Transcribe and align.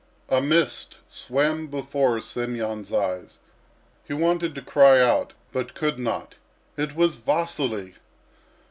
A 0.29 0.41
mist 0.41 0.97
swam 1.07 1.67
before 1.67 2.21
Semyon's 2.21 2.91
eyes; 2.91 3.37
he 4.03 4.15
wanted 4.15 4.55
to 4.55 4.61
cry 4.63 4.99
out, 4.99 5.33
but 5.51 5.75
could 5.75 5.99
not. 5.99 6.33
It 6.75 6.95
was 6.95 7.17
Vasily! 7.17 7.93